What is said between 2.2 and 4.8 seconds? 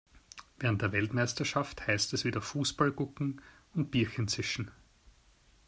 wieder Fußball gucken und Bierchen zischen.